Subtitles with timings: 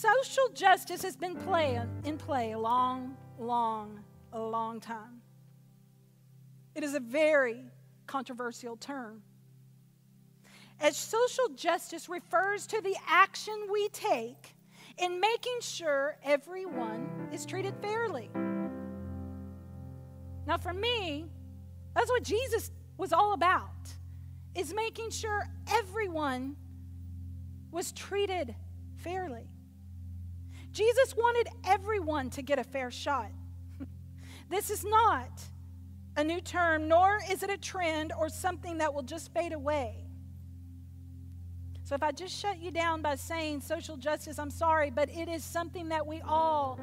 [0.00, 4.00] Social justice has been play, in play a long, long,
[4.32, 5.20] a long time.
[6.74, 7.66] It is a very
[8.06, 9.20] controversial term.
[10.80, 14.56] As social justice refers to the action we take
[14.96, 18.30] in making sure everyone is treated fairly.
[20.46, 21.26] Now, for me,
[21.94, 23.92] that's what Jesus was all about,
[24.54, 26.56] is making sure everyone
[27.70, 28.54] was treated
[28.96, 29.46] fairly.
[30.72, 33.30] Jesus wanted everyone to get a fair shot.
[34.48, 35.30] this is not
[36.16, 40.04] a new term, nor is it a trend or something that will just fade away.
[41.84, 45.28] So if I just shut you down by saying social justice, I'm sorry, but it
[45.28, 46.78] is something that we all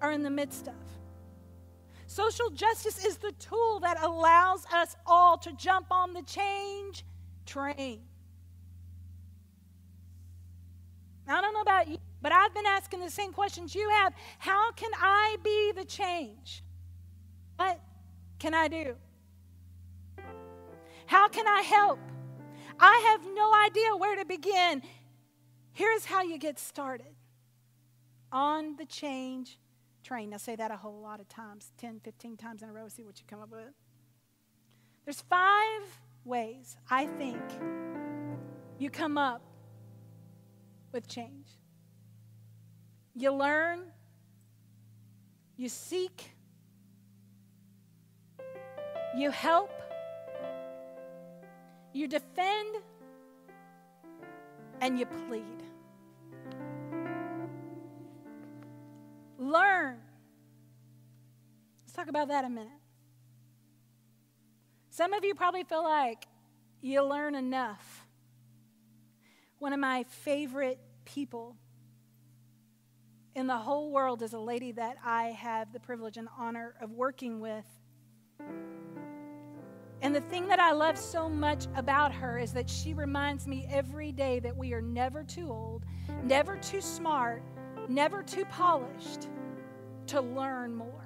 [0.00, 0.74] are in the midst of.
[2.06, 7.04] Social justice is the tool that allows us all to jump on the change
[7.44, 8.02] train.
[11.28, 14.12] I don't know about you, but I've been asking the same questions you have.
[14.38, 16.62] How can I be the change?
[17.56, 17.80] What
[18.38, 18.96] can I do?
[21.06, 21.98] How can I help?
[22.78, 24.82] I have no idea where to begin.
[25.72, 27.14] Here's how you get started
[28.30, 29.58] on the change
[30.02, 30.30] train.
[30.30, 33.04] Now, say that a whole lot of times 10, 15 times in a row, see
[33.04, 33.74] what you come up with.
[35.04, 35.82] There's five
[36.24, 37.40] ways I think
[38.78, 39.42] you come up
[40.92, 41.48] with change.
[43.14, 43.80] You learn,
[45.56, 46.30] you seek,
[49.16, 49.72] you help,
[51.92, 52.76] you defend,
[54.80, 55.62] and you plead.
[59.38, 59.98] Learn.
[61.84, 62.68] Let's talk about that a minute.
[64.90, 66.26] Some of you probably feel like
[66.80, 68.05] you learn enough.
[69.58, 71.56] One of my favorite people
[73.34, 76.90] in the whole world is a lady that I have the privilege and honor of
[76.90, 77.64] working with.
[80.02, 83.66] And the thing that I love so much about her is that she reminds me
[83.70, 85.84] every day that we are never too old,
[86.22, 87.42] never too smart,
[87.88, 89.28] never too polished
[90.08, 91.05] to learn more.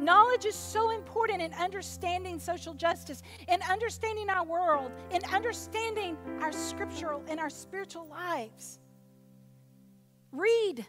[0.00, 6.52] Knowledge is so important in understanding social justice, in understanding our world, in understanding our
[6.52, 8.78] scriptural and our spiritual lives.
[10.32, 10.86] Read,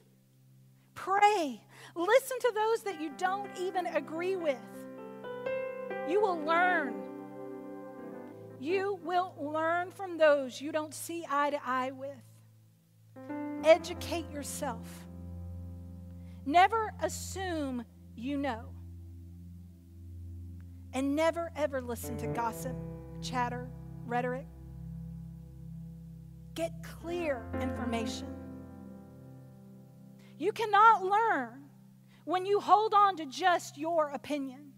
[0.95, 1.61] pray,
[1.95, 4.57] listen to those that you don't even agree with.
[6.07, 6.95] You will learn.
[8.59, 12.23] You will learn from those you don't see eye to eye with.
[13.65, 14.87] Educate yourself.
[16.45, 17.83] Never assume
[18.15, 18.69] you know.
[20.93, 22.75] And never ever listen to gossip,
[23.21, 23.67] chatter,
[24.05, 24.45] rhetoric.
[26.53, 28.27] Get clear information.
[30.37, 31.63] You cannot learn
[32.25, 34.71] when you hold on to just your opinion.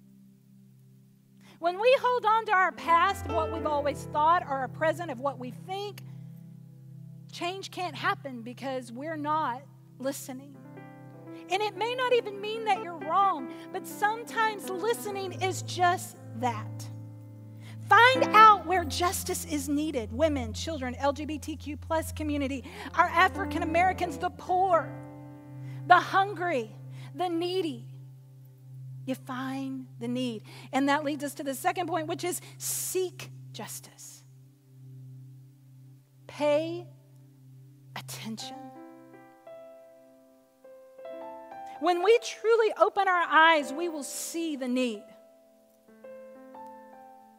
[1.59, 5.19] When we hold on to our past what we've always thought or our present of
[5.19, 6.01] what we think,
[7.31, 9.63] change can't happen because we're not
[9.99, 10.55] listening.
[11.51, 16.87] And it may not even mean that you're wrong, but sometimes listening is just that.
[17.87, 22.63] Find out where justice is needed women, children, LGBTQ plus community,
[22.95, 24.91] our African Americans, the poor,
[25.85, 26.75] the hungry,
[27.13, 27.85] the needy.
[29.05, 30.41] You find the need.
[30.73, 34.23] And that leads us to the second point, which is seek justice.
[36.25, 36.87] Pay
[37.95, 38.55] attention.
[41.79, 45.03] When we truly open our eyes, we will see the need.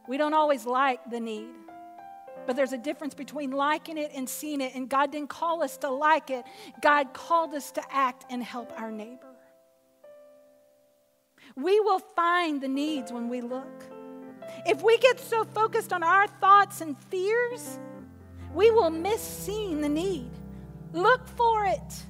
[0.08, 1.48] We don't always like the need,
[2.47, 4.74] but there's a difference between liking it and seeing it.
[4.74, 6.44] And God didn't call us to like it,
[6.80, 9.26] God called us to act and help our neighbor.
[11.56, 13.84] We will find the needs when we look.
[14.66, 17.78] If we get so focused on our thoughts and fears,
[18.54, 20.30] we will miss seeing the need.
[20.92, 22.04] Look for it.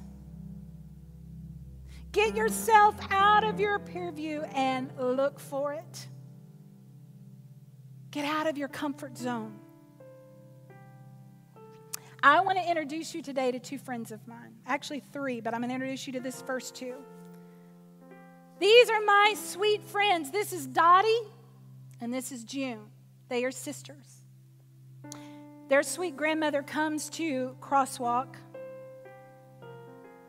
[2.17, 6.07] Get yourself out of your peer view and look for it.
[8.09, 9.59] Get out of your comfort zone.
[12.23, 14.55] I want to introduce you today to two friends of mine.
[14.65, 16.95] Actually, three, but I'm going to introduce you to this first two.
[18.59, 20.31] These are my sweet friends.
[20.31, 21.21] This is Dottie
[22.01, 22.87] and this is June.
[23.29, 24.23] They are sisters.
[25.69, 28.37] Their sweet grandmother comes to Crosswalk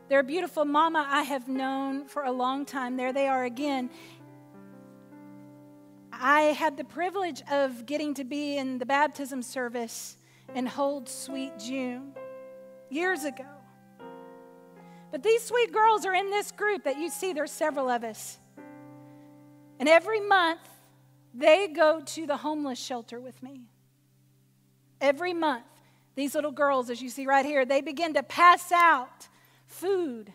[0.09, 2.97] their beautiful mama I have known for a long time.
[2.97, 3.91] There they are again.
[6.11, 10.17] I had the privilege of getting to be in the baptism service
[10.53, 12.13] and hold sweet June.
[12.89, 13.45] years ago.
[15.11, 18.39] But these sweet girls are in this group that you see, there's several of us.
[19.79, 20.67] And every month,
[21.35, 23.61] they go to the homeless shelter with me.
[24.99, 25.65] Every month,
[26.15, 29.27] these little girls, as you see right here, they begin to pass out
[29.69, 30.33] food,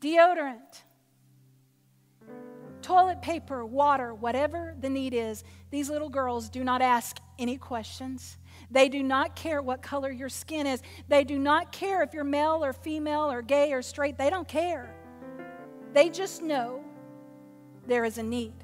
[0.00, 0.82] deodorant,
[2.82, 5.44] toilet paper, water, whatever the need is.
[5.70, 8.36] These little girls do not ask any questions.
[8.70, 10.82] They do not care what color your skin is.
[11.08, 14.18] They do not care if you're male or female or gay or straight.
[14.18, 14.94] They don't care.
[15.94, 16.84] They just know
[17.86, 18.54] there is a need.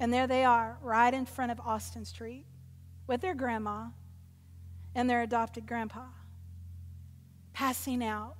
[0.00, 2.46] And there they are, right in front of Austin Street
[3.06, 3.86] with their grandma
[4.94, 6.06] and their adopted grandpa,
[7.54, 8.36] passing out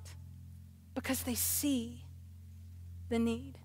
[0.93, 2.03] because they see
[3.09, 3.57] the need.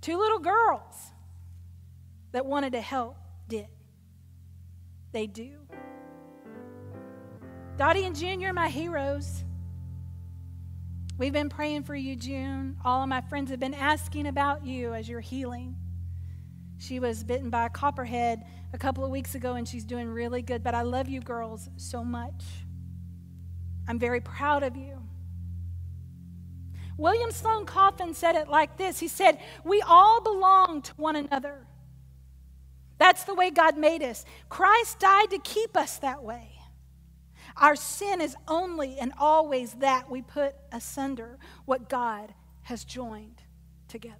[0.00, 1.12] Two little girls
[2.32, 3.16] that wanted to help
[3.48, 3.66] did.
[5.12, 5.58] They do.
[7.76, 9.44] Dottie and June, you're my heroes.
[11.18, 12.76] We've been praying for you, June.
[12.84, 15.76] All of my friends have been asking about you as you're healing.
[16.78, 20.42] She was bitten by a copperhead a couple of weeks ago and she's doing really
[20.42, 20.62] good.
[20.62, 22.44] But I love you girls so much.
[23.86, 25.00] I'm very proud of you.
[26.96, 31.66] William Sloane Coffin said it like this He said, We all belong to one another.
[32.98, 34.24] That's the way God made us.
[34.48, 36.52] Christ died to keep us that way.
[37.56, 43.42] Our sin is only and always that we put asunder what God has joined
[43.88, 44.18] together.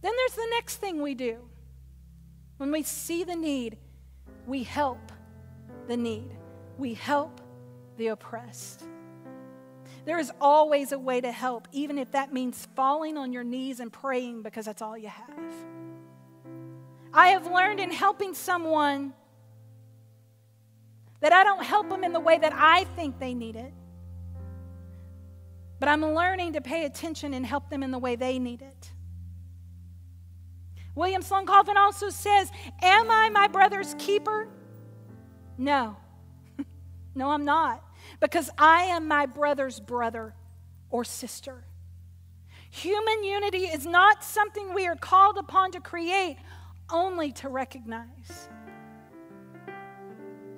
[0.00, 1.38] Then there's the next thing we do.
[2.56, 3.78] When we see the need,
[4.46, 5.12] we help
[5.88, 6.30] the need,
[6.78, 7.40] we help
[7.96, 8.84] the oppressed.
[10.04, 13.78] There is always a way to help, even if that means falling on your knees
[13.78, 15.54] and praying because that's all you have.
[17.14, 19.12] I have learned in helping someone
[21.20, 23.72] that I don't help them in the way that I think they need it,
[25.78, 28.90] but I'm learning to pay attention and help them in the way they need it.
[30.94, 32.50] William Sloane Coffin also says,
[32.82, 34.48] Am I my brother's keeper?
[35.58, 35.96] No.
[37.14, 37.84] no, I'm not.
[38.20, 40.34] Because I am my brother's brother
[40.90, 41.64] or sister.
[42.70, 46.36] Human unity is not something we are called upon to create,
[46.90, 48.48] only to recognize.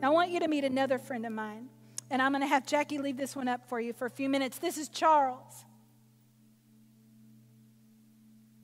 [0.02, 1.69] I want you to meet another friend of mine,
[2.11, 4.29] and I'm going to have Jackie leave this one up for you for a few
[4.29, 4.58] minutes.
[4.58, 5.64] This is Charles.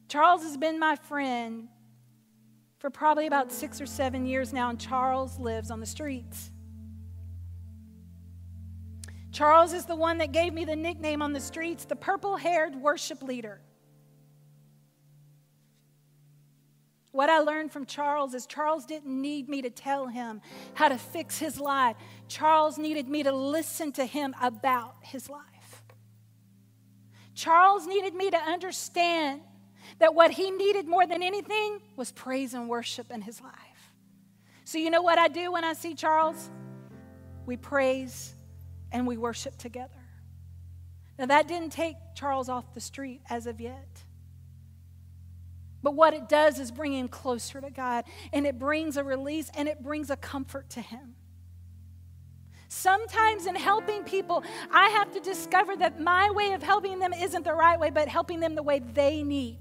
[0.09, 1.69] Charles has been my friend
[2.81, 6.50] for probably about six or seven years now, and Charles lives on the streets.
[9.31, 12.75] Charles is the one that gave me the nickname on the streets, the purple haired
[12.75, 13.61] worship leader.
[17.12, 20.41] What I learned from Charles is Charles didn't need me to tell him
[20.73, 21.97] how to fix his life.
[22.29, 25.82] Charles needed me to listen to him about his life.
[27.35, 29.43] Charles needed me to understand
[29.98, 33.54] that what he needed more than anything was praise and worship in his life.
[34.64, 36.50] So, you know what I do when I see Charles?
[37.44, 38.34] We praise
[38.92, 39.90] and we worship together.
[41.19, 44.04] Now, that didn't take Charles off the street as of yet.
[45.82, 49.50] But what it does is bring him closer to God, and it brings a release
[49.56, 51.14] and it brings a comfort to him.
[52.69, 57.44] Sometimes in helping people, I have to discover that my way of helping them isn't
[57.44, 59.58] the right way, but helping them the way they need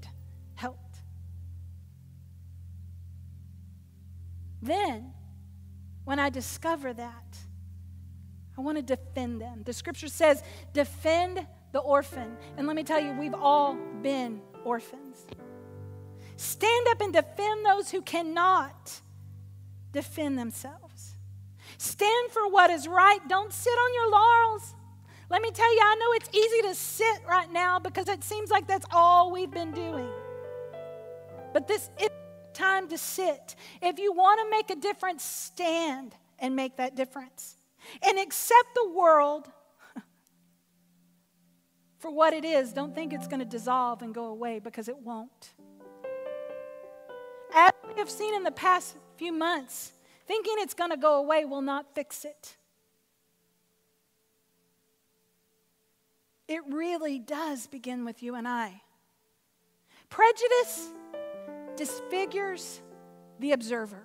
[4.62, 5.12] Then,
[6.04, 7.38] when I discover that,
[8.58, 9.62] I want to defend them.
[9.64, 12.36] The scripture says, defend the orphan.
[12.56, 15.24] And let me tell you, we've all been orphans.
[16.36, 19.00] Stand up and defend those who cannot
[19.92, 21.16] defend themselves.
[21.78, 23.20] Stand for what is right.
[23.28, 24.74] Don't sit on your laurels.
[25.30, 28.50] Let me tell you, I know it's easy to sit right now because it seems
[28.50, 30.10] like that's all we've been doing.
[31.52, 32.08] But this is
[32.52, 33.54] time to sit.
[33.82, 37.56] If you want to make a difference, stand and make that difference.
[38.02, 39.50] And accept the world
[41.98, 42.72] for what it is.
[42.72, 45.52] Don't think it's going to dissolve and go away because it won't.
[47.54, 49.92] As we have seen in the past few months,
[50.26, 52.56] thinking it's going to go away will not fix it.
[56.46, 58.82] It really does begin with you and I.
[60.08, 60.90] Prejudice
[61.80, 62.82] disfigures
[63.38, 64.02] the observer,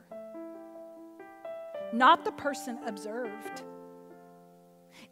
[1.92, 3.64] not the person observed.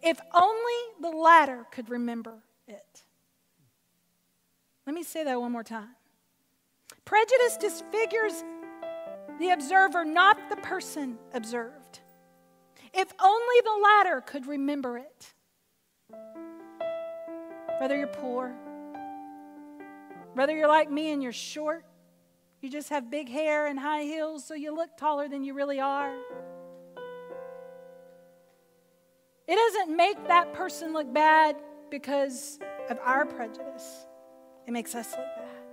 [0.01, 3.03] If only the latter could remember it.
[4.87, 5.89] Let me say that one more time.
[7.03, 8.45] Prejudice disfigures
[9.39, 11.99] the observer, not the person observed.
[12.93, 15.33] If only the latter could remember it.
[17.81, 18.55] Whether you're poor,
[20.33, 21.83] whether you're like me and you're short,
[22.63, 25.81] you just have big hair and high heels so you look taller than you really
[25.81, 26.15] are.
[29.47, 31.57] It doesn't make that person look bad
[31.91, 34.07] because of our prejudice,
[34.65, 35.63] it makes us look bad.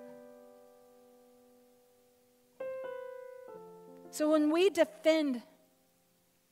[4.11, 5.43] So when we defend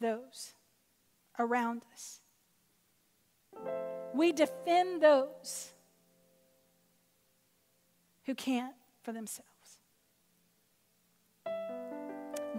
[0.00, 0.54] those
[1.38, 2.20] around us,
[4.14, 5.72] we defend those
[8.24, 9.57] who can't for themselves.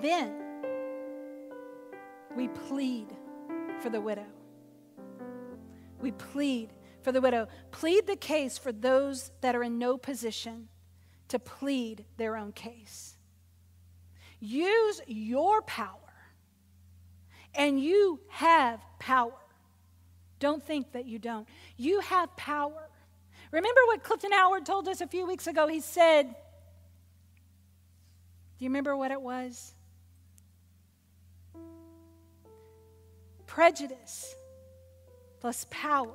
[0.02, 0.34] Then
[2.36, 3.08] we plead
[3.82, 4.26] for the widow.
[6.00, 7.48] We plead for the widow.
[7.72, 10.70] Plead the case for those that are in no position
[11.28, 13.18] to plead their own case.
[14.40, 15.98] Use your power,
[17.54, 19.34] and you have power.
[20.40, 21.48] Don't think that you don't.
[21.76, 22.90] You have power.
[23.52, 25.68] Remember what Clifton Howard told us a few weeks ago?
[25.68, 26.34] He said, Do
[28.60, 29.74] you remember what it was?
[33.50, 34.36] Prejudice
[35.42, 36.14] plus power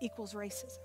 [0.00, 0.78] equals racism.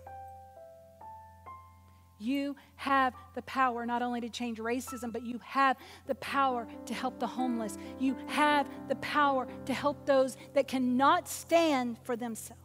[2.17, 6.93] You have the power not only to change racism, but you have the power to
[6.95, 7.77] help the homeless.
[7.99, 12.59] You have the power to help those that cannot stand for themselves.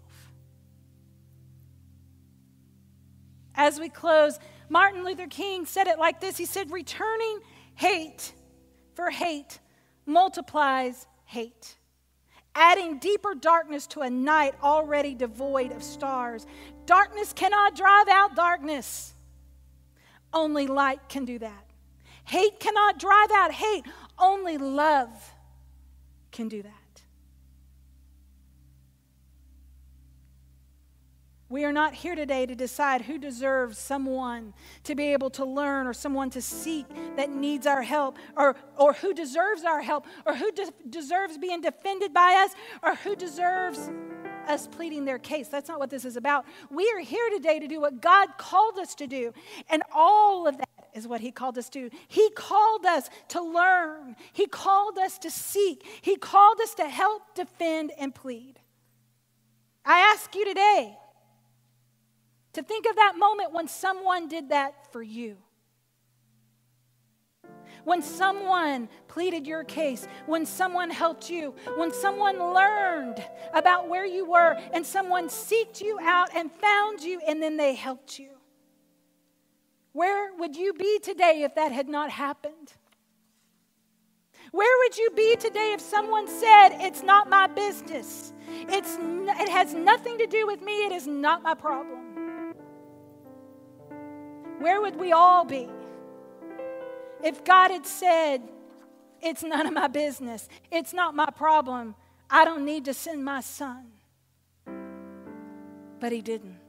[3.55, 4.39] As we close,
[4.71, 7.41] Martin Luther King said it like this He said, Returning
[7.75, 8.33] hate
[8.95, 9.59] for hate
[10.07, 11.77] multiplies hate
[12.55, 16.47] adding deeper darkness to a night already devoid of stars.
[16.87, 19.15] Darkness cannot drive out darkness.
[20.33, 21.65] Only light can do that.
[22.25, 23.85] Hate cannot drive out hate.
[24.19, 25.09] Only love
[26.31, 26.80] can do that.
[31.51, 34.55] We are not here today to decide who deserves someone
[34.85, 38.93] to be able to learn or someone to seek that needs our help or, or
[38.93, 42.55] who deserves our help or who de- deserves being defended by us
[42.85, 43.91] or who deserves
[44.47, 45.49] us pleading their case.
[45.49, 46.47] That's not what this is about.
[46.71, 49.35] We are here today to do what God called us to do,
[49.69, 51.91] and all of that is what He called us to.
[52.07, 57.35] He called us to learn, He called us to seek, He called us to help,
[57.35, 58.61] defend, and plead.
[59.85, 60.97] I ask you today
[62.53, 65.37] to think of that moment when someone did that for you.
[67.85, 74.29] When someone pleaded your case, when someone helped you, when someone learned about where you
[74.29, 78.31] were and someone seeked you out and found you and then they helped you.
[79.93, 82.75] Where would you be today if that had not happened?
[84.53, 88.33] Where would you be today if someone said, It's not my business?
[88.49, 90.85] It's, it has nothing to do with me.
[90.85, 92.00] It is not my problem
[94.61, 95.69] where would we all be?
[97.25, 98.43] If God had said,
[99.23, 101.95] It's none of my business, it's not my problem,
[102.31, 103.87] I don't need to send my son.
[105.99, 106.61] But He didn't.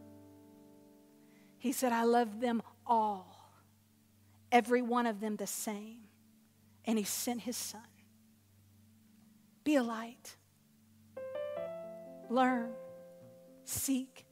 [1.58, 3.54] He said, I love them all,
[4.52, 6.00] every one of them the same.
[6.86, 7.82] And He sent His son.
[9.64, 10.38] Be a light.
[12.30, 12.72] Learn,
[13.66, 14.26] seek,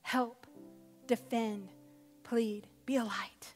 [0.00, 0.46] help,
[1.06, 1.68] defend,
[2.24, 2.66] plead.
[2.86, 3.54] Be a light.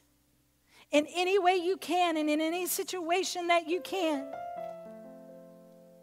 [0.91, 4.25] In any way you can and in any situation that you can.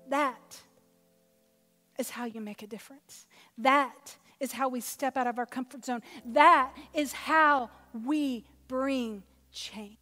[0.08, 0.60] That
[1.98, 3.26] is how you make a difference.
[3.56, 6.02] That is how we step out of our comfort zone.
[6.24, 7.70] That is how
[8.04, 9.96] we bring change.